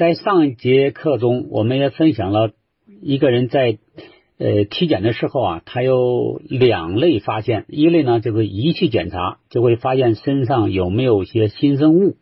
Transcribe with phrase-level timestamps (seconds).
[0.00, 2.52] 在上一节课中，我们也分享了
[3.02, 3.76] 一个人在
[4.38, 12.16] 呃体检的时候啊，他有两类发现，一类呢就是仪器检查，就会发现身上有没有一些新生物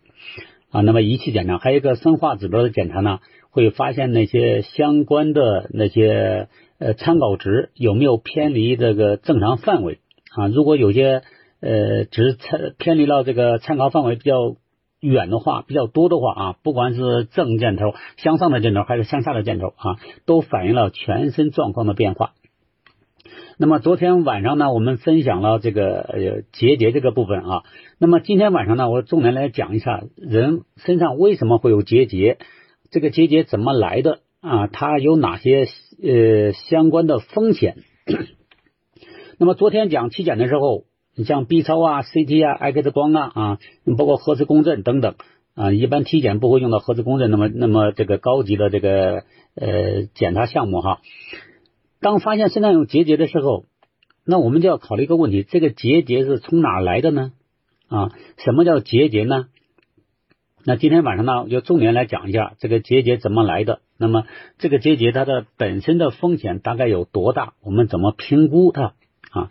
[0.72, 3.20] 啊，那么仪器检查，还有一个生化指标的检查呢，
[3.50, 6.48] 会发现那些相关的那些
[6.80, 10.00] 呃参考值有没有偏离这个正常范围
[10.32, 11.22] 啊，如果有些
[11.60, 14.56] 呃值参偏离了这个参考范围比较。
[15.00, 19.96] 远的话比较多的话啊，不管是正箭头向上的箭头还是向下的箭头啊，
[20.26, 22.32] 都反映了全身状况的变化。
[23.58, 27.62] 那么昨天晚上呢，我们分享了这个呃结节这个部分啊。
[27.98, 32.38] 那么今天晚上呢，我重点来讲一下人身上为什么会有结节，
[32.90, 34.66] 这个结节怎么来的啊？
[34.66, 35.66] 它有哪些
[36.02, 37.76] 呃相关的风险？
[39.38, 40.87] 那么昨天讲体检的时候。
[41.18, 43.58] 你像 B 超啊、CT 啊、X 光啊啊，
[43.98, 45.16] 包括核磁共振等等
[45.56, 49.24] 啊，一般体检不会用到核磁共振，那么那么这个高级的这个
[49.56, 51.00] 呃检查项目哈。
[52.00, 53.64] 当发现身上有结节的时候，
[54.24, 57.32] 那我们就要考虑一个问题：这个结节是从哪来的呢？
[57.88, 59.48] 啊，什么叫结节呢？
[60.64, 63.80] 那今天晚上呢，我就重点来讲一下这个结节怎么来的。
[63.98, 64.22] 那么
[64.58, 67.54] 这个结节它的本身的风险大概有多大？
[67.64, 68.94] 我们怎么评估它
[69.32, 69.50] 啊？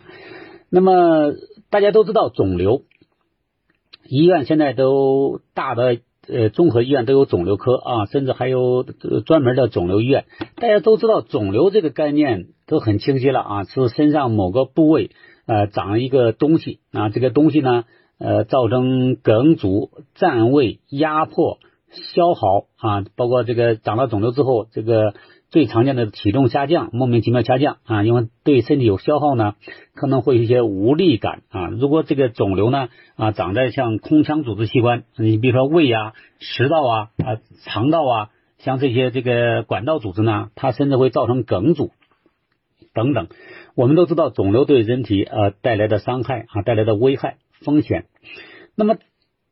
[0.69, 1.33] 那么。
[1.69, 2.83] 大家都知道肿瘤，
[4.07, 8.83] 医院现在都大的呃综合医院都有肿瘤科啊，甚至还有
[9.25, 10.25] 专门的肿瘤医院。
[10.55, 15.11] 大家都知道肿瘤这个概念都很清晰了啊，是身上某个部位
[15.45, 17.83] 呃长了一个东西啊，这个东西呢
[18.17, 21.59] 呃造成梗阻、占位、压迫、
[21.91, 25.13] 消耗啊，包括这个长了肿瘤之后这个。
[25.49, 29.55] 最常见的体重下降，莫名其妙下降啊，因为对身体有消耗呢，
[29.95, 31.67] 可能会有一些无力感啊。
[31.67, 41.91] 如果这个肿瘤呢啊长在像空腔组织器官，你比如说胃啊、食道啊、啊肠道啊，像这些这个管道组织呢，它甚至会造成梗阻
[42.93, 43.27] 等等。
[43.73, 48.05] 我们都知道肿瘤对人体呃带来的伤害啊，带来的危害风险。
[48.75, 48.97] 那么。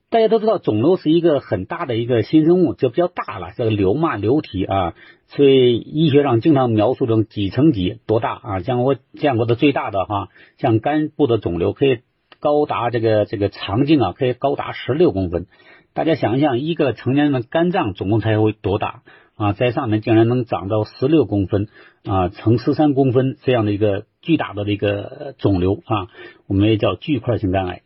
[0.07, 4.93] 大家都知道，肿瘤是一个很大的一个新生物，就比较大了，这个瘤嘛瘤体啊，
[5.27, 8.59] 所以医学上经常描述成几乘几多大啊？
[8.59, 11.99] 像我见过的最大的哈，像肝部的肿瘤可以
[12.39, 15.47] 高达这个这个肠径啊，可以高达十六公分。
[15.93, 19.01] 大家想一想，一个成年人的肝脏总共才会多大
[19.35, 19.53] 啊？
[19.53, 21.67] 在上面竟然能长到十六公分
[22.03, 26.07] 啊，乘十三公分这样的一个巨大的一个肿瘤啊，
[26.47, 27.81] 我们也叫巨块性肝癌。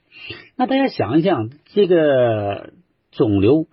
[0.57, 2.73] 那大家想一想，这个
[3.11, 3.67] 肿瘤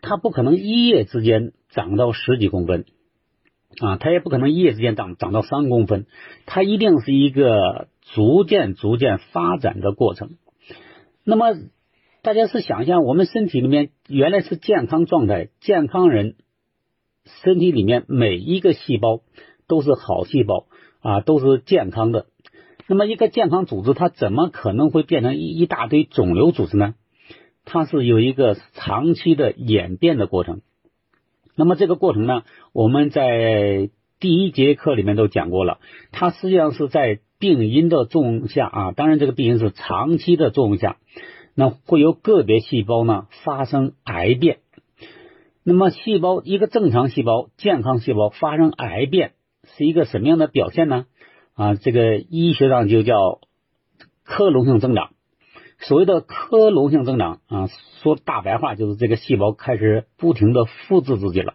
[0.00, 2.86] 它不可能一夜之间长到十几公分
[3.78, 6.06] 啊，它也不可能一夜之间长长到三公分，
[6.44, 10.30] 它一定是一个逐渐逐渐发展的过程。
[11.24, 11.54] 那么
[12.22, 16.34] 大家是想一下，我们身体里面原来是健康状态，健康人
[17.42, 19.20] 身体里面每一个细胞
[19.68, 20.66] 都是好细胞
[21.00, 22.26] 啊，都是健康的。
[22.88, 26.94] 那么一个健康组织，它怎么可能会变成一一大堆肿瘤组织呢？
[27.64, 30.60] 它是有一个长期的演变的过程。
[31.56, 35.78] 那么这个过程呢，我们在第一节课里面都讲过了。
[36.12, 40.96] 它实际上是在病因的作用下啊，当然这个病因是长期的作用下，
[41.54, 44.58] 那会有个别细胞呢发生癌变。
[45.62, 49.32] 那么细胞一个正常细胞、健康细胞发生癌变
[49.64, 51.06] 是一个什么样的表现呢？
[51.54, 53.40] 啊，这个医学上就叫
[54.24, 55.10] 克隆性增长。
[55.80, 57.68] 所谓的克隆性增长啊，
[58.02, 61.54] 说大白话就是这个细胞开始不停的复制自己了，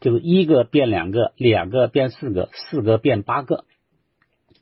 [0.00, 3.64] 就是一个变两个，两个变四个，四个变八个。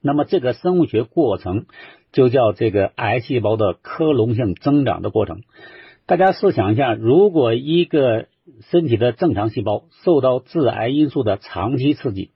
[0.03, 1.67] 那么这个生物学过程
[2.13, 5.43] 就叫这个癌细胞的克隆性增长的过程。
[6.07, 8.27] 大家试想一下，如果一个
[8.71, 12.31] 身体的正常细胞受到致癌因素的长期刺激。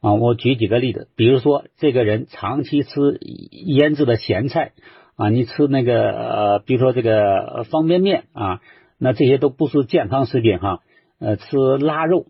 [0.00, 3.18] 啊，我举几个例子，比如说这个人长期吃
[3.50, 4.72] 腌制的咸菜
[5.20, 8.62] 啊，你吃那个呃，比如说这个方便面啊，
[8.96, 10.80] 那这些都不是健康食品哈。
[11.18, 12.28] 呃，吃腊肉，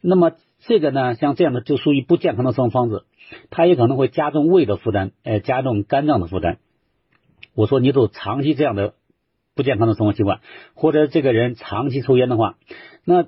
[0.00, 0.30] 那么
[0.60, 3.02] 这个呢，像这样的就属于不健康的生活方式，
[3.50, 6.58] 它也可能会加重胃的负担，呃，加重肝脏的负担。
[7.56, 8.94] 我说你都长期这样的
[9.56, 10.38] 不健康的生活习惯，
[10.74, 12.54] 或者这个人长期抽烟的话，
[13.04, 13.24] 那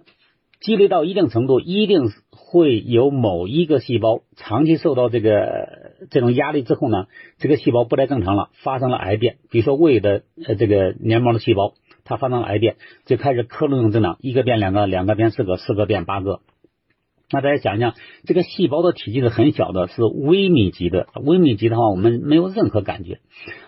[0.61, 2.11] 积累到一定程度，一定
[2.51, 7.07] 会有某一个细胞长期受到这个这种压力之后呢，
[7.39, 9.37] 这个细胞不再正常了，发生了癌变。
[9.51, 12.75] 比如说胃的呃这个黏膜的细胞，它发生了癌变，
[13.07, 16.41] 就开始克隆性增长，一个变两个，两个变四个，四个变八个。
[17.31, 17.95] 那大家想想，
[18.25, 21.07] 这个细胞的体积是很小的，是微米级的。
[21.23, 23.21] 微米级的话，我们没有任何感觉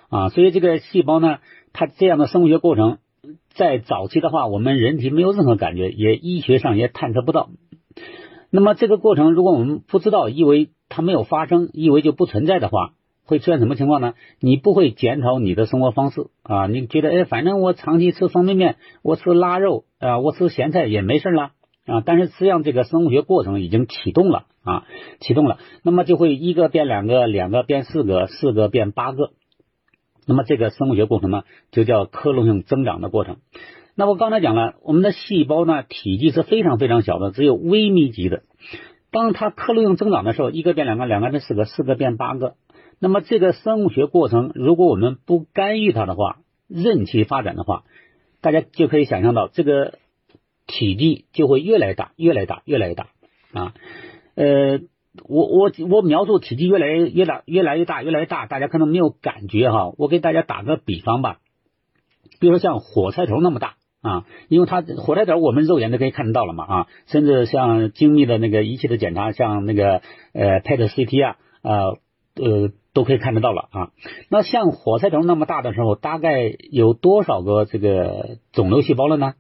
[0.09, 0.29] 啊。
[0.31, 1.39] 所以这个细胞呢，
[1.73, 2.99] 它这样的生物学过程，
[3.51, 7.51] 在早期的话，我们人体没有任何感觉，也医学上也探测不到。
[8.55, 12.93] 那么这个过程，如果我们不知道，以为它没有发生，以为就不存在的话，
[13.25, 14.13] 会出现什么情况呢？
[14.41, 21.53] 你不会检讨你的生活方式啊，你觉得哎，反正我长期吃方便面，我吃腊肉啊，我吃咸菜也没事了
[21.87, 22.03] 啊。
[22.05, 24.85] 但是实际上这个生物学过程已经启动了啊，
[25.21, 29.31] 启动了，那么就会一个变两个，两个变四个，四个变八个。
[30.27, 33.39] 那么这个生物学过程呢，就叫克隆性增长的过程。
[33.95, 38.43] 那我刚才讲了，我们的细胞呢体积是非常非常小的，只有微米级的。
[39.11, 42.55] 当它克隆性增长的时候，一个变两个，两个变四个，四个变八个。
[42.99, 47.85] 那么这个生物学过程，如果我们不干预它的话，任其发展的话，
[48.41, 49.99] 大家就可以想象到，这个
[50.67, 53.09] 体积就会越来越大，越来越大，越来越大
[53.53, 53.75] 啊。
[54.35, 54.81] 呃。
[55.29, 59.93] 我我我描述体积越来越越大越来越大越来越大，大家可能没有感觉哈。
[59.99, 61.37] 我给大家打个比方吧，
[62.41, 70.03] 比如说像火柴头那么大啊，因为它火柴头我们肉眼都可以看得到了嘛啊，甚至像精密的那个仪器的检查，像那个
[70.33, 71.99] 呃 PET CT 啊呃
[72.35, 73.91] 呃都可以看得到了啊。
[74.29, 79.35] 那像火柴头那么大的时候，大概有多少个这个肿瘤细胞了呢？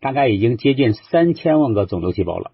[0.00, 2.50] 大概已经接近三千万个肿瘤细胞了。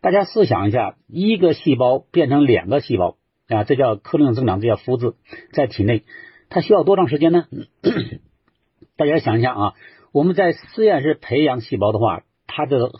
[0.00, 3.16] 大家试想一下，一个细胞变成两个细胞
[3.48, 5.14] 啊，这叫克隆增长，这叫复制，
[5.52, 6.02] 在体内
[6.50, 7.46] 它需要多长时间呢？
[8.96, 9.74] 大家想一下啊，
[10.18, 12.90] 我们在实验室培养细胞的话，它这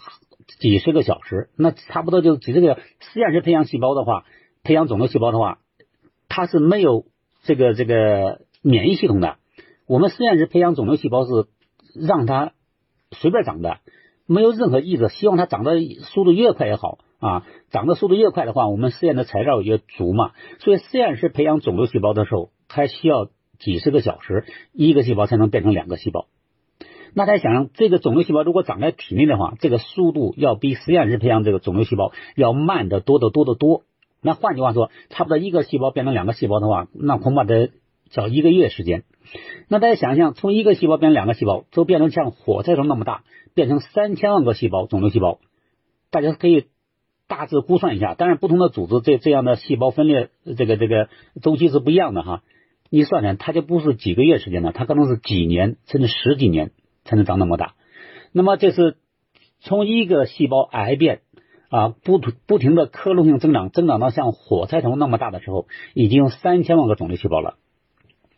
[0.60, 4.24] 几十个小时，那差不多就几十个实验室培养细胞的话，
[4.62, 5.58] 培养肿瘤细胞的话，
[6.28, 7.06] 它是没有
[7.42, 9.38] 这个这个免疫系统的。
[9.88, 11.48] 我们实验室培养肿瘤细胞是
[11.92, 12.52] 让它
[13.10, 13.78] 随便长的。
[14.26, 17.44] 没有任何意志，希望它长得速度越快越好啊！
[17.72, 20.30] 长得速度越快的话，我们实验的材料越足嘛。
[20.60, 23.28] 所以实验室培养肿瘤细胞的时候，还需要
[23.58, 26.28] 几十个小时，一个细胞才能变成两个细胞。
[27.14, 33.82] 那大家想想，这个肿瘤细胞如果长在体内的话，这个速度要比实验室培养这个肿瘤细胞要慢得多得多得多。
[34.22, 37.70] 那换句话说，差不多一个细胞变成两个细胞的话，那恐怕得
[38.10, 39.04] 叫一个月时间。
[39.68, 43.24] 那大家想象，从一个细胞变成两个细胞，都变成像火柴头那么大。
[43.54, 45.40] 变成三千万个细胞，肿瘤细胞，
[46.12, 46.66] 大家可以
[47.26, 48.14] 大致估算一下。
[48.14, 51.08] 当然，不同的组织这这样的细胞分裂，这个这个
[51.42, 52.42] 周期是不一样的哈。
[52.88, 56.70] 你算算，它就不是几个月时间的，它可能是几年甚至十几年
[57.08, 57.74] 才能长那么大。
[58.32, 58.98] 那么这是
[59.58, 61.22] 从一个细胞癌变
[61.70, 67.56] 啊，不不停的克隆性增长，增长到像火柴头那么大的时候，已经有三千万个肿瘤细胞了。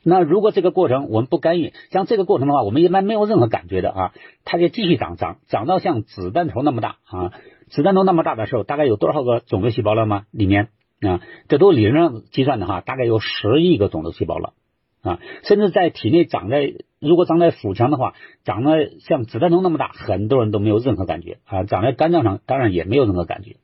[0.02, 4.12] 那如果这个过程我们不干预，像这个过程的话，我们一般没有任何感觉的啊，
[4.44, 7.32] 它就继续长长长到像子弹头那么大啊，
[7.69, 10.25] 子弹头那么大的时候，大概有多少个肿瘤细胞了吗？
[10.31, 10.69] 里面
[11.02, 14.55] 啊，这都理论上计算的哈，大概有十亿个肿瘤细胞了
[15.02, 18.14] 啊，甚至在体内长在如果长在腹腔的话，
[18.44, 23.56] 长得像子弹头那么大，很多人都没有任何感觉啊，长在肝脏上当然也没有任何感觉，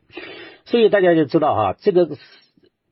[0.64, 2.08] 所以大家就知道哈，这个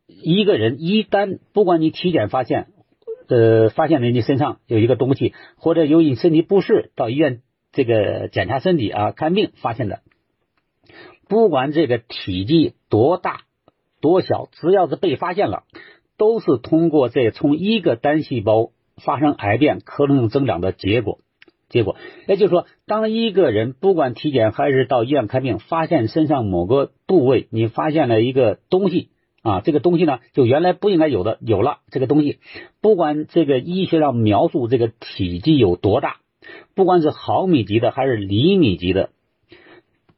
[0.07, 2.69] 一个人一旦不管你体检发现。
[3.27, 7.41] 呃，发现了你身上有一个东西，或者由于身体不适到医院
[7.73, 10.03] 这个检查身体啊看病发现的，
[11.27, 13.41] 不管这个体积多大
[14.03, 15.63] 多小，只要是被发现了，
[16.19, 21.19] 都是通过这从一个单细胞发生癌变、克隆性增长的结果。
[21.69, 21.97] 结果，
[22.29, 29.11] 也就是说，当一个人不管体检还是到医院看病，发现身上某个部位你发现了一个东西。
[29.43, 32.39] 啊，这个东西呢，就原来不应该有的，有了这个东西，
[32.81, 36.17] 不管这个医学上描述这个体积有多大，
[36.75, 39.11] 不管是毫米级的还是厘米级的，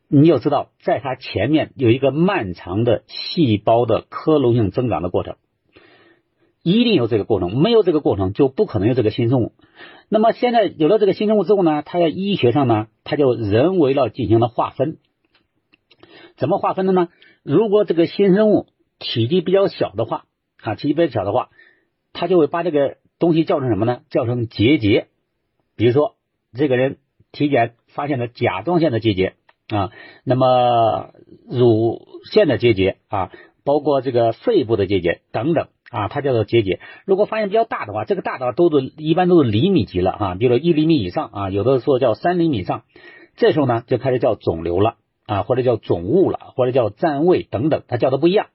[0.06, 5.34] 你要知道，在它前面有一个漫长的细胞的克隆性增长的过程，
[6.68, 9.52] 一定有这个过程，没有这个过程就不可能有这个新生物。
[10.08, 14.98] 那么现在有了这个新生物之后呢，它在医学上呢，它就人为了进行了划分，
[16.36, 17.06] 怎么划分的呢？
[17.44, 18.66] 如果这个新生物
[18.98, 20.24] 体积比较小的话，
[20.60, 21.50] 啊，体积比较小的话，
[22.12, 24.00] 他就会把这个东西叫成什么呢？
[24.10, 25.06] 叫成结节。
[25.76, 26.16] 比如说，
[26.52, 26.98] 这个人
[27.30, 29.34] 体检发现了甲状腺的结节
[29.68, 29.92] 啊，
[30.24, 31.10] 那么
[31.48, 33.30] 乳腺的结节啊，
[33.62, 36.80] 包括这个肺部的结节等等啊，它叫做结节。
[37.04, 42.82] 如果发现比较大的话，这个大的都是一般都是厘米级了啊，比如说一厘米以上啊，有的说叫三厘米以上，
[43.36, 48.46] 这时候呢就开始叫肿瘤了啊，或者叫肿物了，或者叫占位等等，它叫的不一样。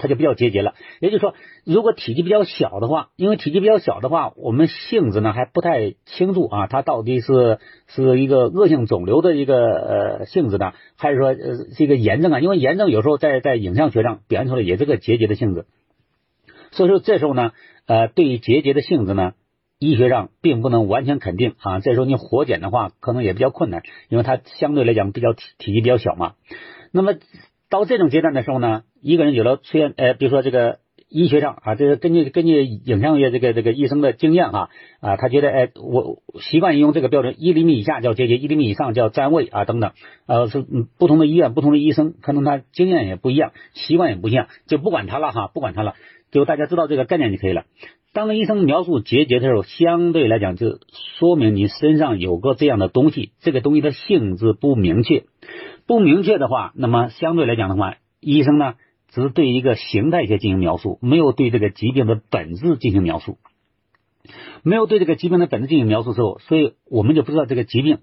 [0.00, 12.38] 它就比较结节了，也就是说，如果体积比较小的话，因为体积比较小的话，我们性质呢还不太清楚啊，它到底是是一个恶性肿瘤的一个呃性质呢，还是说呃是一个炎症啊？
[12.38, 15.66] 因为炎症有时候在在影像学上表现出来也是个结节的性质，
[16.70, 17.52] 所以说这时候呢，
[17.86, 19.34] 呃，对于结节的性质呢，
[19.78, 21.80] 医学上并不能完全肯定啊。
[21.80, 26.34] 这时候你活检的话，可能也比较困难，因为它相对来讲比较体体积比较小嘛。
[26.92, 27.14] 那么
[27.70, 30.78] 到这种阶段的时候呢，一个人有了出现，呃，比如说这个。
[31.08, 34.68] 医学上啊，这个根据根据影像学这个这个医生的经验啊
[35.00, 39.92] 啊，他觉得哎，我习惯用这个标准，一厘米以下叫结节，一厘米以上叫占位啊等等，
[40.26, 40.64] 呃是
[40.98, 45.94] 不同的医院不同的医生，可能他经验也不一样，习惯也不一样，就不管他了哈，不管他了，
[46.30, 47.64] 就大家知道这个概念就可以了。
[48.12, 50.78] 当医生描述结节的时候，相对来讲就
[51.18, 55.24] 说明你身上有个这样的东西，这个东西的性质不明确，
[55.86, 58.74] 不明确的话，那么相对来讲的话，医生呢？
[59.08, 63.38] 只是对一个形态学进行描述，没有对这个疾病的本质进行描述，
[64.62, 68.00] 没有对这个疾病的本质进行描述之后，所以我们就不知道这个疾病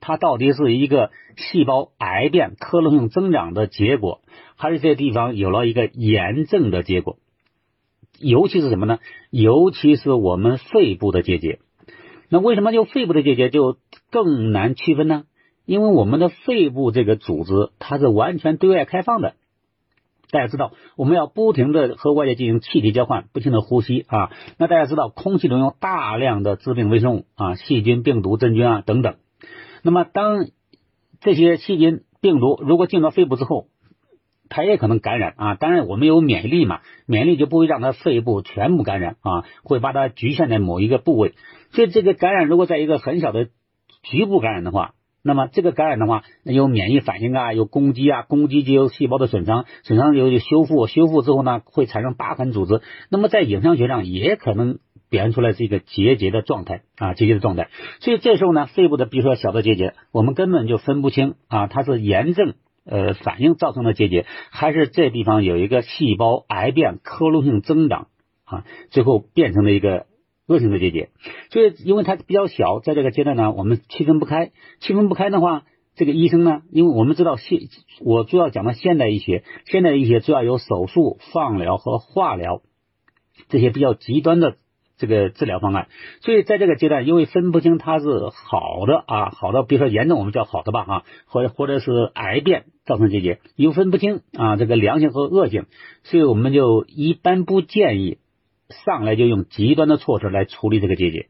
[0.00, 4.22] 它到底是一个细胞癌变、克隆性增长的结果，
[4.56, 7.18] 还是这些地方有了一个炎症的结果。
[8.18, 8.98] 尤其是什么呢？
[9.30, 11.58] 尤其是我们肺部的结节。
[12.28, 13.76] 那为什么就肺部的结节就
[14.10, 15.24] 更难区分呢？
[15.64, 19.34] 因为我们的肺部这个组织它是完全对外开放的。
[20.30, 24.30] 大家知道，我们要不停的和外界进行气体交换，不停的呼吸啊。
[24.58, 29.16] 那大家知道，空气中有大量的致病微生物啊，细菌、病毒、真菌啊等等。
[29.82, 30.46] 那么，当
[31.20, 33.66] 这些细菌、病毒如果进到肺部之后，
[34.48, 35.54] 它也可能感染啊。
[35.54, 41.34] 当然，我们有免疫力嘛，免疫力就不会让它肺部全部感染啊，会把它局限在某一个部位。
[41.72, 43.48] 所以，这个感染如果在一个很小的
[44.02, 52.80] 局部感染的话，那么这个感染的话，有免疫反应啊，有攻击啊，攻击就有细胞的损伤，损伤有有修复，修复之后呢，会产生疤痕组织。
[53.10, 54.78] 那么在影像学上也可能
[55.10, 57.68] 表现出来是一个结节的状态啊，结节的状态。
[58.00, 62.54] 所以这时候呢，肺部的比如说小的结节，我们根本就分不清啊，它是炎症
[62.86, 68.08] 呃反应造成的结节，还是这地方有一个细胞癌变、克隆性增长
[68.44, 70.06] 啊，最后变成了一个。
[70.50, 71.10] 恶性的结节，
[71.50, 74.50] 所以因为它比较小，在这个阶段呢，我们区分不开。
[74.80, 75.62] 区分不开的话，
[75.94, 77.60] 这个医生呢，因为我们知道现
[78.00, 82.62] 我主要讲的现代医学，现代医学主要有手术、放疗和化疗
[83.48, 84.56] 这些比较极端的
[84.98, 85.86] 这个治疗方案。
[86.20, 95.66] 所以在这个阶段，因为分不清它是好的啊，好的，比如说炎症，我们叫好的吧哈，或者或者是癌变造成结节，又分不清啊这个良性和恶性，
[96.02, 98.18] 所以我们就一般不建议。
[98.70, 101.26] 上来就用极端的措施来处理这个结节，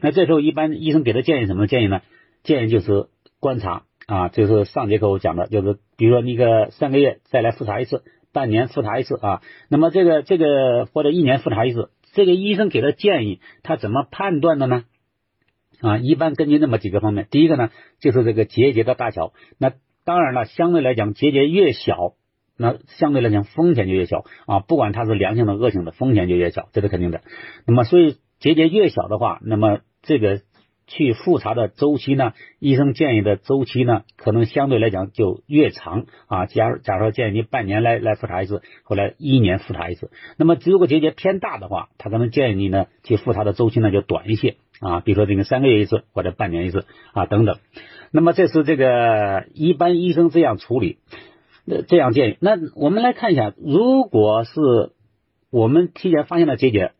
[0.00, 2.00] 那这时候一般医生给的建议什么建议呢？
[2.42, 3.08] 建议就是
[3.40, 14.84] 观察啊，就是上节课我讲的，就是比如说你个三个月再来复查一次，半年复查一次啊，那么这个这个或者一年复查一次，这个医生给的建议他怎么判断的呢？
[15.80, 19.72] 啊，一般根据那么几个方面，第一个呢就是这个结节的大小，那
[20.04, 22.14] 当然了，相对来讲结节越小。
[22.56, 27.20] 那相对来讲风险就越小啊，不管它是良性的恶性的，风险就越小，这是肯定的。
[27.66, 30.40] 那么所以结节越小的话，那么这个
[30.86, 36.46] 去复查的周期呢，医生建议的周期呢，可能相对来讲就越长啊。
[36.46, 47.58] 假如假如说建议你半年来来复查一次，后来一年复查一次，那么如果结节偏大的话，他可能建议你呢去复查的周期呢就短一些啊，比如说这个三个月一次或者半年一次啊等等。
[48.12, 50.98] 那么这是这个一般医生这样处理。
[51.68, 54.92] 那这样建议，那我们来看一下，如果是
[55.50, 56.92] 我们提前发现了结节，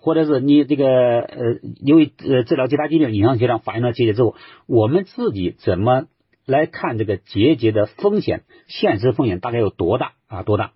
[0.00, 0.86] 或者是你这个
[1.20, 1.36] 呃，
[1.82, 4.36] 由于呃治疗其他疾病影像学上反映了结节之后，
[4.66, 6.08] 我们自己怎么
[6.44, 8.42] 来看这个结节的风险？
[8.66, 10.42] 现实风险大概有多大啊？
[10.42, 10.72] 多大？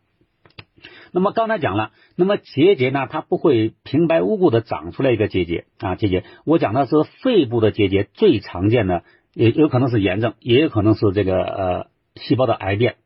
[1.12, 6.24] 那么刚才讲了，那么结节呢，它不会平白无故的长出来一个结节啊，结节。
[6.46, 11.86] 我讲的是肺部的结节，最常见的也有可能是炎症，也有可能是这个呃。
[12.20, 12.96] 细胞的癌变，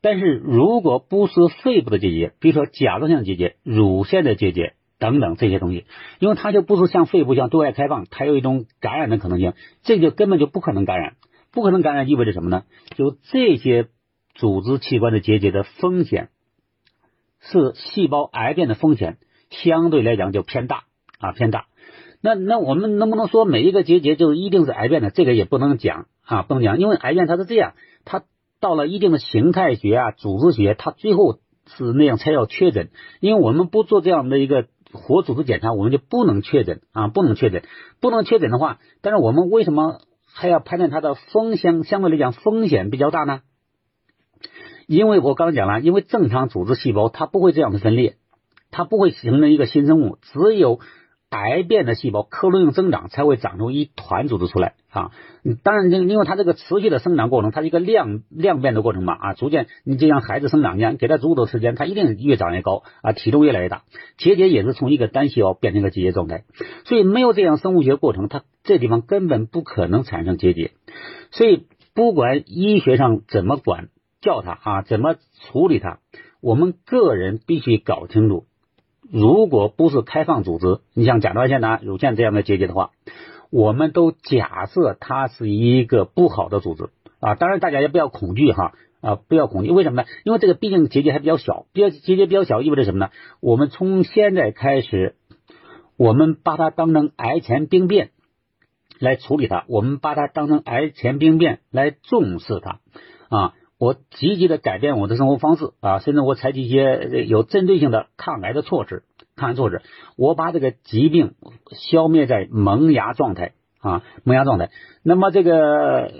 [0.00, 5.84] 但是如果不是肺部的结节，比如说甲状腺结节、乳腺的结节等等这些东西，
[6.20, 11.14] 因为它就不是像肺部像对外开放，它有一种感染的可能性，这就根本就不可能感染。
[11.52, 12.64] 不可能感染意味着什么呢？
[12.96, 13.86] 就这些
[14.34, 16.28] 组织器官的结节的风险
[17.40, 19.16] 是细胞癌变的风险，
[19.50, 20.84] 相对来讲就偏大
[21.18, 21.66] 啊偏大。
[22.20, 25.10] 那那我们能不能说每一个结节就一定是癌变的？
[25.10, 27.72] 这个也不能讲啊不能讲，因为癌变它是这样，
[28.04, 28.24] 它。
[28.60, 32.90] 到了一定的形态学啊、组织学，它最后是那样才要确诊。
[33.20, 37.62] 因为我们不做这样的一个活组织检查，我们就不能确诊啊，不能确诊。
[38.00, 40.00] 不能确诊的话，但是我们为什么
[40.32, 41.84] 还要判断它的风险？
[41.84, 43.40] 相对来讲风险比较大呢？
[44.86, 48.16] 因为我刚讲了，因为正常组织细胞它不会这样的分裂，
[48.70, 50.78] 它不会形成一个新生物，只有
[51.36, 55.10] 癌变的细胞克隆性增长，才会长出一团组织出来啊。
[55.62, 63.82] 当然，因因为它这个持续的生长过程，它是一个量量变的过程嘛啊，逐渐你就像孩子生长一样，给他足够的时间，他一定越长越高啊，体重越来越大。
[64.16, 66.44] 结节也是从一个单细胞变成一个结节状态，
[66.84, 70.72] 所以没有这样生物学过程，它这地方根本不可能产生结节。
[71.30, 73.88] 所以不管医学上怎么管
[74.20, 75.98] 教它啊，怎么处理它，
[76.40, 78.46] 我们个人必须搞清楚。
[79.12, 82.90] 如果不是开放组织，你像甲状腺呐、乳腺这样的结节的话，
[83.50, 87.34] 我们都假设它是一个不好的组织啊。
[87.34, 89.70] 当然，大家也不要恐惧哈啊，不要恐惧。
[89.70, 90.08] 为什么呢？
[90.24, 93.10] 因为这个毕竟结节还比较小，比较结节比较小意味着什么呢？
[93.40, 95.14] 我们从现在开始，
[95.96, 98.10] 我们把它当成癌前病变
[98.98, 102.80] 来处理它，我们把它当成癌前病变来重视它
[103.28, 103.54] 啊。
[103.78, 109.02] 我积极的改变我的生活方式啊，甚至我采取一些有针对性的抗癌的措施，
[109.36, 109.82] 抗癌措施，
[110.16, 111.34] 我把这个疾病
[111.72, 114.70] 消灭在萌芽状态啊，萌芽状态。
[115.02, 116.10] 那么这个，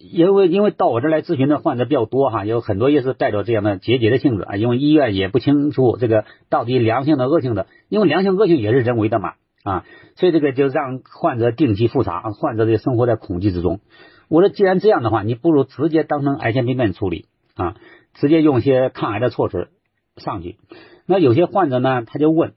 [0.00, 9.84] 因为因为到我这来咨询的患者比较多哈，有很多也是带着这样的结节的性质啊，因为医院也不清楚这个到底良性的恶性的，因为良性恶性也是人为的嘛啊，
[10.16, 13.80] 所以这个就让患者定期复查，患者的生活在恐惧之中。
[14.32, 17.76] 我说，既然这样的话，你不如直接当成癌前病变处理啊，
[18.14, 19.68] 直接用一些抗癌的措施
[20.16, 20.56] 上去。
[21.04, 22.54] 那有些患者呢，他就问，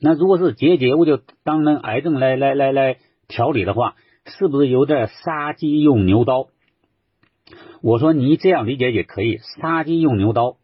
[0.00, 2.96] 那如果是结节，我就当成癌症来来来来
[3.28, 3.94] 调理的话，
[4.24, 6.48] 是不是有点杀鸡用牛刀？
[7.82, 10.56] 我说你这样理解也可以，杀鸡用牛刀，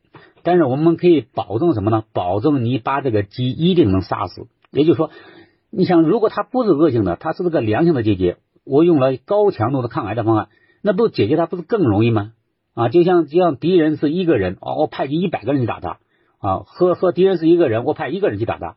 [0.43, 2.03] 但是我们可以保证什么呢？
[2.13, 4.49] 保证你把这个鸡一定能杀死。
[4.73, 5.13] 也就是说，
[5.71, 8.39] 你想，如果它不是恶性的，它是个良性的结节。
[8.67, 10.49] 我用了高强度的抗癌的方案，
[10.83, 12.33] 那不解决它不是更容易吗？
[12.75, 15.99] 啊，就像就像敌人是一个人，哦，我派一百个人去打他，
[16.41, 18.77] 啊，和和敌人是一个人，我派一个人去打他，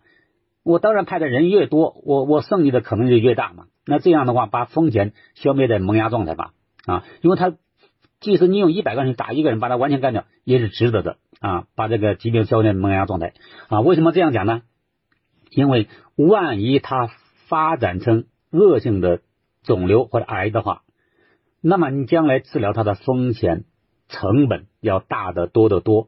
[0.64, 3.66] 我当然派的人越多，我我胜利的可能就越大嘛。
[3.86, 6.54] 那这样的话，把风险消灭在萌芽状态吧，
[6.86, 7.56] 啊，因为他
[8.22, 13.34] 即使你用一百个人打一个人，把他完全干掉也是值得的啊，把这个疾病消灭在萌芽状态
[13.68, 13.82] 啊。
[13.82, 14.62] 为什么这样讲呢？
[15.50, 17.10] 因为万一它
[17.48, 19.22] 发展成恶性的。
[19.70, 20.82] 肿瘤或者癌的话，
[21.62, 23.66] 那么你将来治疗它的风险
[24.08, 26.08] 成本要大得多得多。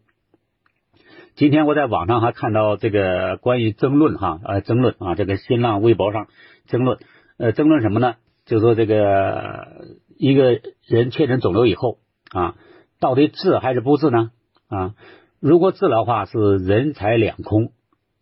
[1.35, 6.25] 今天我在网上还看到这个关于争论哈呃争论啊这个新浪微博上
[6.65, 6.97] 争论
[7.37, 8.15] 呃争论什么呢？
[8.45, 9.85] 就说这个
[10.17, 11.99] 一个人确诊肿瘤以后
[12.31, 12.55] 啊，
[12.99, 14.31] 到底治还是不治呢？
[14.69, 14.95] 啊，
[15.39, 17.73] 如果治疗的话是人财两空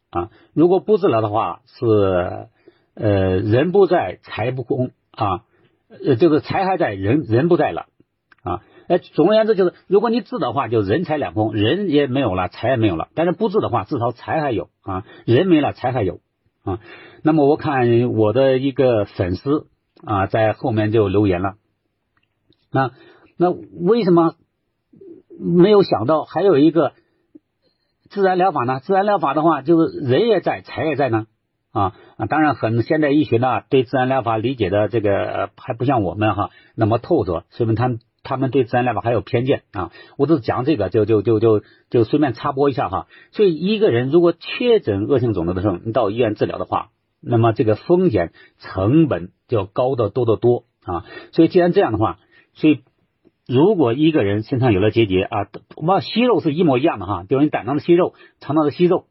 [0.10, 1.86] 啊，如果不治疗的话是
[2.94, 4.92] 呃人不在财不空。
[5.20, 5.44] 啊，
[6.06, 7.88] 呃，就是财还在，人人不在了
[8.44, 8.62] 啊。
[8.88, 13.10] 哎，总而言之就是，如果你治的话，就人财两空，人也没有了，财也没有了。
[13.16, 16.22] 但是不治的话，至少财还有啊，人没了，财还有
[16.64, 16.80] 啊。
[17.22, 19.68] 那么我看我的一个粉丝
[20.04, 21.56] 啊，在后面就留言了。
[22.72, 22.92] 那
[23.38, 24.36] 那为什么
[25.38, 26.94] 没有想到还有一个
[28.10, 28.80] 自然疗法呢？
[28.80, 31.28] 自然疗法的话，就是人也在，财也在呢。
[31.72, 39.92] 啊啊，当然，很现代医学呢，对自然疗法理解的这个还不像我们哈那么透彻，说明他们他们对自然疗法还有偏见啊。
[40.18, 43.08] 我只是讲这个，就就就就就随便插播一下哈。
[43.32, 46.90] 所以一个人如果确诊恶性肿瘤的时候，你到医院治疗的话，
[47.22, 51.06] 那么这个风险成本就要高得多得多啊。
[51.32, 52.18] 所以既然这样的话，
[52.54, 52.80] 所以
[53.48, 59.06] 如果一个人身上有了结节啊，我们息肉是一模一样的哈，比如你胆囊的息肉、肠道的息肉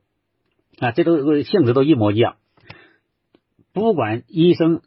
[0.80, 2.34] 啊，这都性质都一模一样。
[3.78, 4.80] 不管医生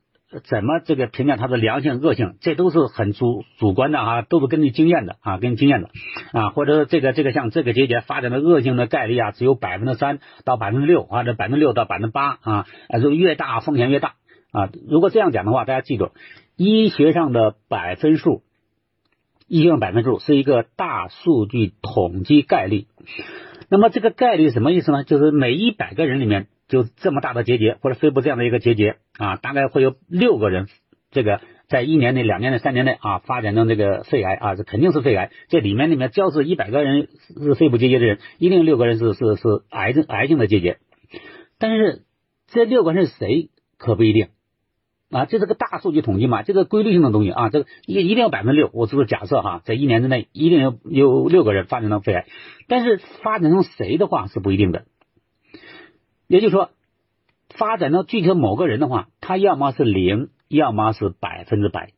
[0.43, 5.89] 怎么这个评价它的良性恶性，这都是很主主观的啊，都是根据经验的啊，根据经验的
[6.33, 12.65] 啊，或者说这个这个像这个结节发展的恶性的概率啊，只有百分之三到百分之六啊，这百分之六到百分之八啊，
[13.01, 14.15] 就越大风险越大
[14.51, 14.69] 啊。
[14.89, 16.11] 如果这样讲的话，大家记住，
[16.57, 18.43] 医学上的百分数，
[19.47, 22.87] 医学上百分数是一个大数据统计概率。
[23.69, 25.03] 那么这个概率什么意思呢？
[25.05, 26.47] 就是每一百个人里面。
[26.71, 30.67] 就这么大的结节，或者肺部这样的一个结节啊，大概会有六个人，
[31.11, 35.31] 这个在一年内、两年内、三年内啊，发展成这个肺癌啊，这肯定是肺癌。
[35.49, 37.09] 这里面里面，只要是一百个人
[37.43, 40.77] 是肺部结节的人，一定六个人是是是癌症癌性的结节。
[41.59, 42.05] 但是
[42.47, 44.29] 这六个人是谁可不一定
[45.09, 52.25] 啊，这是个大数据统计嘛，这个规律性的东西啊，这个一一定要百分之六，我只是假设哈，在一年之内一定有有六个人发展成肺癌，
[52.69, 54.85] 但是发展成谁的话是不一定的。
[56.31, 56.69] 也就是说，
[57.49, 61.91] 发展到具体某个人的话，他要么是零，要么是百分之百。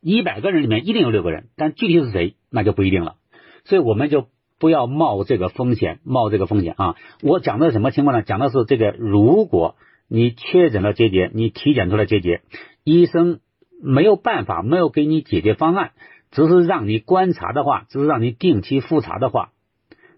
[0.00, 3.14] 一百个人里面一定有六个人，但具体是谁那就不一定了。
[3.62, 4.26] 所以我们就
[4.58, 6.96] 不要冒这个风险，冒这个风险啊！
[7.22, 8.24] 我讲的什么情况呢？
[8.24, 9.76] 讲的是这个，如果
[10.08, 12.40] 你确诊了结节，你体检出来结节，
[12.82, 13.38] 医生
[13.80, 15.92] 没有办法，没有给你解决方案，
[16.32, 19.52] 只是让你观察的话，只是让你定期复查的话，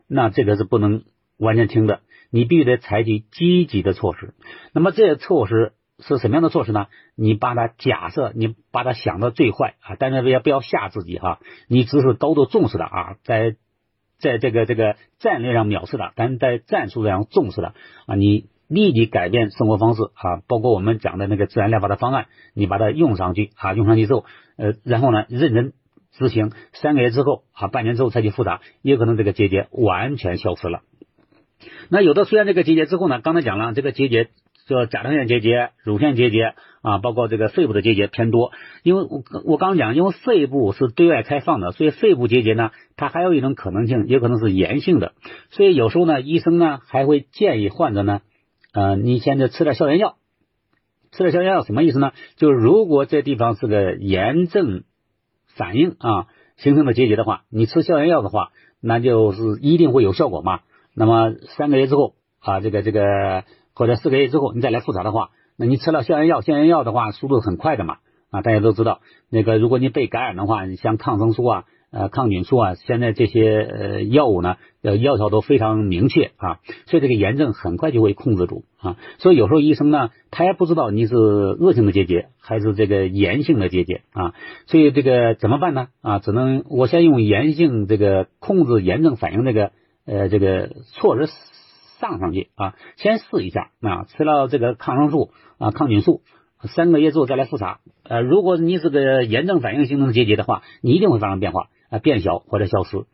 [0.06, 1.02] 那这个是不能
[1.36, 2.00] 完全听的，
[2.32, 4.34] 你必须得采取积极的措施。
[4.72, 6.86] 那么这些措施是什么样的措施呢？
[7.14, 13.54] 你把它假设，你把它想到最坏啊，但是也不要吓自己哈，你只是高度重视的啊，在。
[14.18, 17.74] 在这个这个战略上藐视的，但是在战术上重视的
[18.06, 24.24] 啊，你立即改变生活方式啊，包括我们讲的那个自然疗法的方案，你把它用上去啊，用上去之后，
[24.56, 25.72] 呃，然后呢，认真
[26.12, 30.82] 执行，三个月之后啊，半年之后再去复查，也可能这个结节完全消失了。
[31.90, 34.28] 那有的出现这个结节之后呢，刚才讲了这个结节。
[34.68, 38.52] 叫甲状腺结节、乳腺结节啊，包括这个肺部的结节偏多。
[38.84, 45.14] 因为我我刚讲，因为肺部是对外开放的，所以肺部结节呢，它还有一种可能性，也可能是炎性的。
[45.50, 48.20] 所以有时候呢，医生呢还会建议患者呢，
[48.72, 50.14] 呃，你现在吃点消炎药。
[51.10, 52.12] 吃点消炎药什么意思呢？
[52.36, 54.84] 就是如果这地方是个炎症
[55.56, 60.60] 反应啊形成的结节的话，你吃消炎药的话，那就是一定会有效果嘛。
[60.94, 63.44] 那么三个月之后啊，这个这个。
[63.74, 67.96] 或者四个月之后你再来复查的话，那你吃了消炎药，消炎药的话速度很快的嘛
[68.30, 69.00] 啊，大家都知道，
[69.30, 84.34] 那个如果你被感染的话，你像抗生素啊、呃抗菌素啊，现在这些呃药物呢，呃药效都非常明确啊，所以这个炎症很快就会控制住啊，所以有时候医生呢，他也不知道你是恶性的结节还是这个炎性的结节啊，
[84.66, 86.18] 所以这个怎么办呢啊？
[86.18, 89.72] 只能我先用炎性这个控制炎症反应这个
[90.06, 91.30] 呃这个措施。
[92.02, 96.22] 上上去啊，先试一下啊，吃了这个抗生素啊、抗菌素，
[96.64, 97.78] 三个月之后再来复查。
[98.02, 103.04] 呃，如果你是个炎症反应形成的结节的话，你一定会发生变化啊，变小或者消失。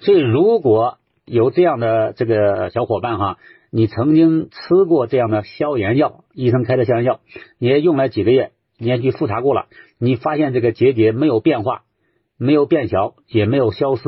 [0.00, 3.38] 所以如果有这样的这个小伙伴哈，
[3.70, 7.20] 你曾经吃过这样的消炎药，医生开的消炎药，
[7.58, 9.66] 你也用了几个月，你也去复查过了，
[10.00, 11.84] 你发现这个结节没有变化，
[12.38, 14.02] 没有变小，也没有消失。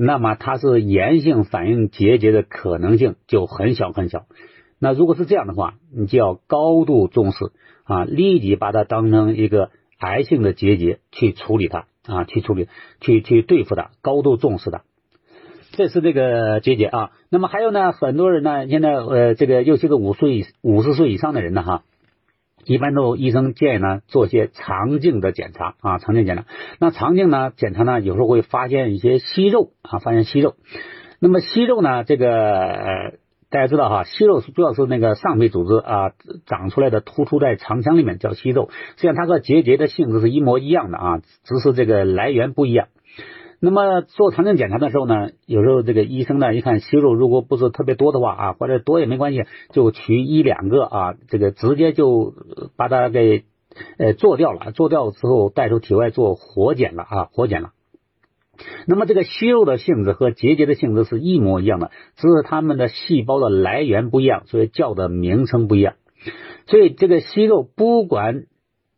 [0.00, 4.26] 那么它是炎性反应结节的可能性就很小很小。
[4.78, 7.50] 那如果是这样的话，你就要高度重视
[7.82, 12.68] 啊，立即把它当成一个癌性的结节去处理它啊，去处理，
[13.00, 14.82] 去去对付它，高度重视的。
[15.72, 17.10] 这是这个结节啊。
[17.28, 21.82] 那么还有呢，很多人呢，现在呃，这个尤其是五岁五十岁以上的人呢，哈。
[22.64, 26.44] 一般都医生建议呢做些肠镜的检查啊，肠镜检查。
[26.78, 30.54] 那肠镜呢检查呢，有时候会发现一些息肉啊，发现息肉。
[31.20, 33.14] 那么息肉呢，这个
[33.50, 36.12] 大家知道哈，息肉主要是那个上皮组织啊
[36.46, 38.68] 长出来的，突出在肠腔里面叫息肉。
[38.96, 42.88] 实际上它和结节的性质是一模一样的啊，只是这个来源不一样。
[43.60, 52.34] 那么做肠镜检查的时候呢，有时候这个医生呢一看息肉如果不是特别多的话啊，或者多也没关系，就取一两个啊，这个直接就
[52.76, 53.46] 把它给
[53.98, 57.70] 呃做掉了，做掉之后带出体外做活检了啊，活检了。
[58.86, 65.94] 那么这个息肉的性质和结节的性质是一模一样的，只是它们的细胞的来源不一样，所以叫的名称不一样。
[66.66, 68.44] 所以这个息肉不管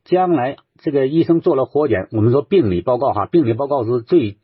[0.05, 4.37] 将来这个医生做了活检，我们说病理报告哈，病理报告是最。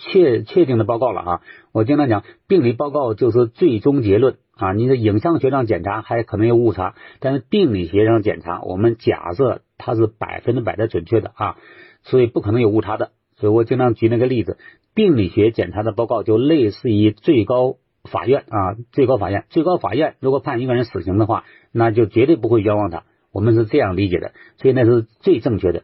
[0.00, 1.40] 确确定的报告了啊！
[1.72, 4.72] 我经常讲，病理报告就是最终结论啊。
[4.72, 11.56] 你的影像学上检查还可能有误差，但是病理学上检查，我们假设它是百分之百的准确的啊，
[12.02, 13.10] 所以不可能有误差的。
[13.36, 14.56] 所以我经常举那个例子，
[14.94, 23.02] 病理学检查的报告就类似于最高法院啊，最高法院，最高法院如果判一个人死刑的话，那就绝对不会冤枉他。
[23.32, 25.82] 我们是这样理解的，所以那是最正确的。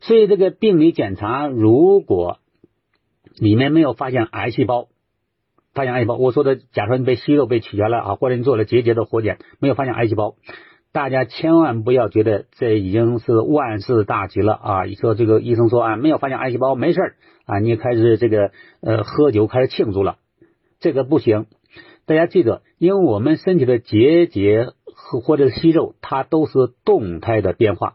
[0.00, 2.38] 所以这个病理检查如果。
[3.36, 4.88] 里面没有发现癌细胞，
[5.74, 6.16] 发现癌细胞。
[6.16, 10.34] 我说的，假设你被息肉被取下来啊，或者你做了结节的活检，没有发现癌细胞，
[10.92, 14.86] 大家千万不要觉得这已经是万事大吉了啊！
[14.86, 17.00] 一说这个医生说啊，没有发现癌细胞，没事
[17.46, 20.16] 啊，你开始这个呃喝酒开始庆祝了，
[20.78, 21.46] 这个不行。
[22.04, 26.52] 大家记得，因为我们身体的结节和或者是息肉，它都是
[26.84, 27.94] 动态的变化。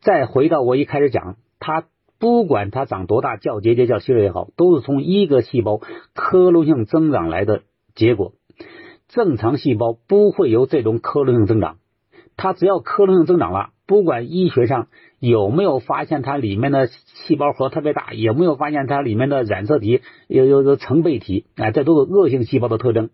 [0.00, 1.84] 再回到我一开始讲，它。
[2.18, 5.80] 不管它长多大，叫结节叫息肉也好，都是从一个细胞
[6.14, 7.62] 克隆性增长来的
[7.94, 8.32] 结果。
[9.08, 11.78] 正常细胞不会有这种克隆性增长，
[12.36, 23.10] 它只要克隆性增长了，不管医学上有没有发现它里面的细胞核特别大，有没有发现它里面的染色体有有有成倍体，啊，这都是恶性细胞的特征，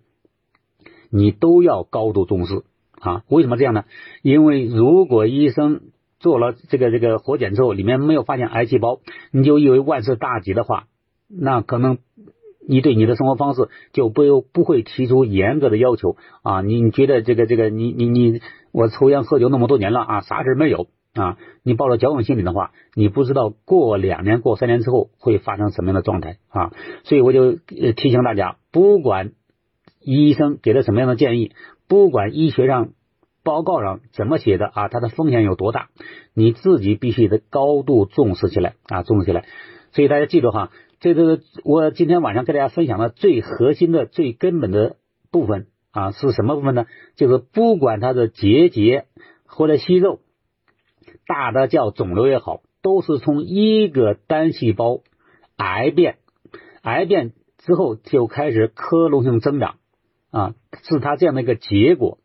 [1.10, 2.62] 你都要高度重视
[2.98, 3.22] 啊。
[3.28, 3.84] 为什么这样呢？
[4.22, 5.82] 因为如果医生
[6.24, 10.84] 做了这个这个活检之后，里面没有发现癌细胞，你就以为万事大吉的话，
[11.28, 11.98] 那可能
[12.66, 16.62] 你对你的生活方式就不不会提出严格的要求啊。
[16.62, 18.40] 你你觉得这个这个你你你
[18.72, 21.36] 我抽烟喝酒那么多年了啊，啥事没有啊？
[21.62, 26.72] 你抱着侥幸心理的话，你不知道过两年过三年之后会发生什么样的状态啊。
[27.02, 29.32] 所以我就提醒大家，不管
[30.00, 31.52] 医生给了什么样的建议，
[31.86, 32.92] 不管医学上。
[33.44, 34.88] 报告上怎么写的啊？
[34.88, 35.90] 它的风险有多大？
[36.34, 39.44] 你自己必须得高度重视起来啊，重视起来。
[39.92, 44.96] 所以大家记住哈，这个我今天晚上给大家分享的最核心的、最根本的
[45.30, 46.86] 部分啊，是什么部分呢？
[47.14, 49.04] 就是不管它的结节
[49.46, 50.20] 或者息肉，
[51.26, 55.02] 大的叫肿瘤也好，都是从一个单细胞
[55.56, 56.16] 癌变，
[56.82, 59.76] 癌变之后就开始克隆性增长
[60.30, 62.18] 啊，是它这样的一个结果。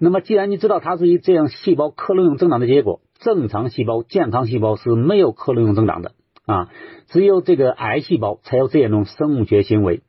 [0.00, 6.12] 那么，既然你知道它是一这样细胞克隆性增长的结果，正常细胞、健康细胞是没有克隆性增长的
[6.46, 6.68] 啊，
[7.08, 10.02] 只有这个癌细胞才有这样一种生物学行为。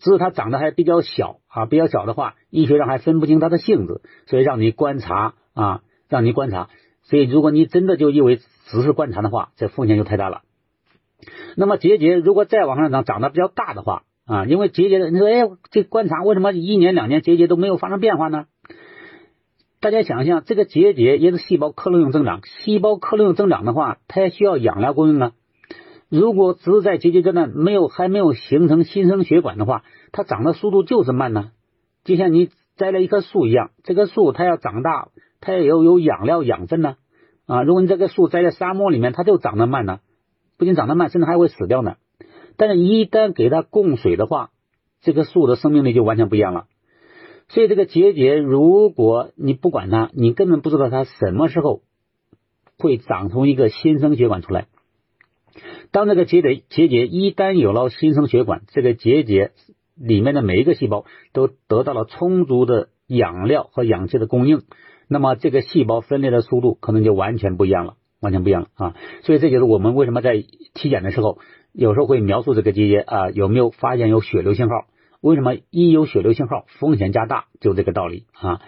[0.00, 6.68] 只是它长得还比较小啊，比较小的话，医学上还分不清它的性质，所以让你观察啊，让你观察。
[7.02, 10.42] 所以，如果你真的就以为只是观察的话，这风险就太大了。
[11.56, 18.46] 那么结节如果再往上长，长得比较大的话啊，因为结节的，你说哎，这观察为什么一年两年结节都没有发生变化呢？
[19.80, 22.42] 大家想象，这个结节也是细胞克隆性增长。
[22.44, 25.32] 细胞克隆性增长的话，它也需要养料供应啊。
[26.10, 31.52] 如果只是在结节阶段没有还没有形成新生血管的话，它长的速度就是慢呢。
[32.04, 35.08] 就像你栽了一棵树一样，这棵树它要长大，
[35.40, 36.96] 它也要有养料养分呢。
[37.46, 40.00] 啊，如果你这个树栽在沙漠里面，它就长得慢呢，
[40.58, 41.94] 不仅长得慢，甚至还会死掉呢。
[42.58, 44.50] 但是，一旦给它供水的话，
[45.00, 46.66] 这棵树的生命力就完全不一样了。
[47.50, 51.82] 所以这个结节，如果你不管它，你根本不知道它什么时候
[52.78, 54.66] 会长出一个新生血管出来。
[55.90, 59.50] 当这个结节结节一旦有了新生血管，这个结节
[59.96, 64.62] 里面的每一个细胞都得到了充足的养料和氧气的供应，
[65.08, 68.96] 那么这个细胞分裂的速度可能就完全不一样了，完全不一样了啊！
[69.24, 70.36] 所以这就是我们为什么在
[70.74, 71.38] 体检的时候，
[71.72, 74.86] 有时候会描述这个结节啊有没有发现有血流信号。
[75.20, 77.46] 为什么一有血流信号，风险加大？
[77.60, 78.60] 就这个道理啊。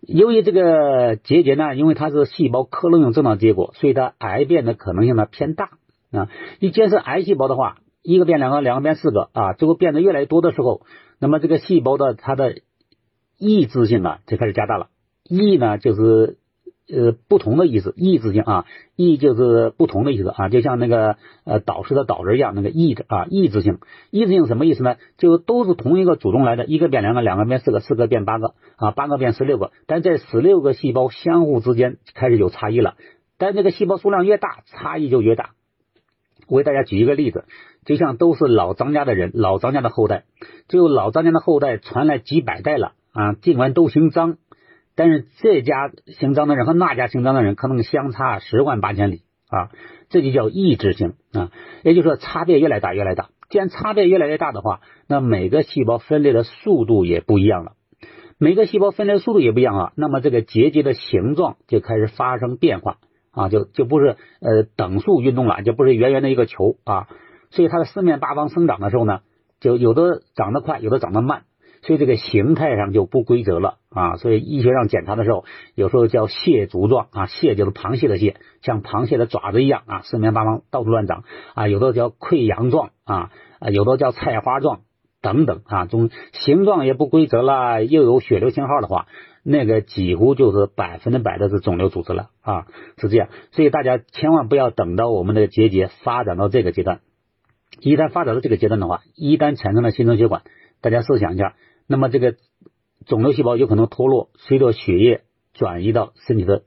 [0.00, 5.70] 由于这个结节呢，因为它是细胞克隆性增长结果，所以它癌变的可能性呢偏大
[6.12, 6.28] 啊。
[6.60, 10.82] 你既然是癌细胞的话，一个变两个，两个变四个啊，最后变得越来越多的时候，
[11.18, 12.56] 那么这个细胞的它的
[13.38, 14.88] 抑制性呢就开始加大了。
[15.24, 16.38] 抑呢就是。
[16.88, 23.80] 呃，不同的意思，抑制性啊，抑就是不同的意思啊，就像那个呃导师的导师一样，那个抑的啊，抑制性，
[24.12, 24.94] 抑制性什么意思呢？
[25.18, 32.94] 就都是同一个祖宗来的，一个变两个，两个变四个，四个变八个啊，八个变十六个，但这十六个细胞相互之间开始有差异了，
[33.36, 35.50] 但这个细胞数量越大，差异就越大。
[36.46, 37.46] 我给大家举一个例子，
[37.84, 40.22] 就像都是老张家的人，老张家的后代，
[40.68, 44.36] 就老张家的后代传来几百代了啊，尽管都姓张。
[44.96, 49.70] 但是这家姓张的人和那家姓张的人可能相差十万八千里啊，
[50.08, 51.52] 这就叫异质性啊，
[51.84, 53.28] 也就是说差别越来越大，越来越大。
[53.48, 57.72] 既然差别越来越大的话，那每个细胞分裂的速度也不一样了。
[58.38, 62.96] 每个细胞分裂速度也不一样啊，那么这个结节的形状就开始发生变化
[63.30, 67.06] 啊，就就不是呃等速运动了，就不是圆圆的一个球啊。
[67.50, 69.20] 所以它的四面八方生长的时候呢，
[69.60, 71.44] 就有的长得快，有的长得慢。
[71.86, 75.44] 所以这个形态上就不规则了啊，所以医学上检查的时候，
[75.76, 81.22] 有时候叫蟹足状啊，蟹就是螃蟹的蟹，像螃蟹的爪子一样啊，四面八方到处乱长
[81.54, 84.80] 啊，有的叫溃疡状啊，啊有的叫菜花状
[85.22, 89.06] 等等啊，种形状也不规则了，又有血流信号的话，
[89.44, 92.66] 那个几乎就是百分之百的是肿瘤组织了啊，
[92.98, 96.98] 是这样，所以大家千万不要等到我们的结节发展到这个阶段，
[97.80, 100.42] 一旦发展到这个阶段的话，一旦产生了新生血管，
[100.80, 101.54] 大家设想一下。
[101.86, 102.34] 那么这个
[103.06, 105.22] 肿瘤细胞有可能脱落，随着血液
[105.54, 106.64] 转移到身体的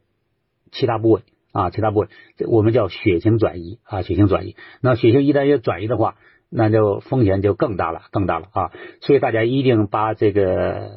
[0.71, 2.07] 其他部位啊，其他部位，
[2.47, 4.55] 我们叫血型转移啊，血型转移。
[4.81, 6.15] 那血型一旦要转移的话，
[6.49, 8.71] 那就风险就更大了，更大了啊！
[9.01, 10.89] 所以大家一定把这个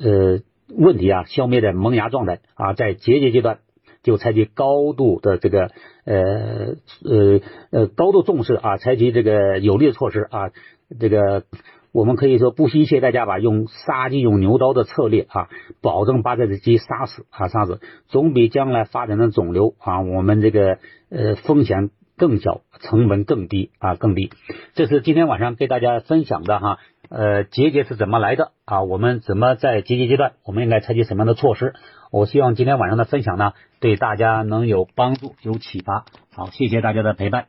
[0.00, 0.40] 呃
[0.76, 3.60] 问题啊消灭在萌芽状态啊，在结节阶段
[4.02, 5.70] 就采取高度的这个
[6.04, 10.50] 呃呃呃高度重视啊，采取这个有力的措施啊，
[10.98, 11.44] 这个。
[11.92, 15.48] 我们可以说不惜一切代价吧，用杀鸡用牛刀的策略啊，
[15.82, 20.78] 保证把这只鸡杀死啊，杀死，总比将来发展的肿瘤啊，我们这个
[21.10, 24.30] 呃风险更小，成本更低啊，更低。
[24.74, 26.78] 这是今天晚上给大家分享的哈，
[27.10, 28.82] 呃，结节是怎么来的啊？
[28.82, 31.74] 我们怎么在结节阶段，我们应该采取什么样的措施？
[32.10, 36.04] 我希望今天晚上的分享呢，对大家能有帮助，有启发。
[36.34, 37.46] 好，谢谢大家的陪伴。